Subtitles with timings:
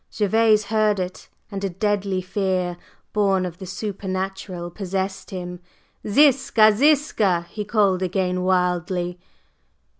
[0.11, 2.77] Gervase heard it, and a deadly fear,
[3.13, 5.59] born of the supernatural, possessed him.
[6.09, 6.71] "Ziska!
[6.75, 9.19] Ziska!" he called again wildly.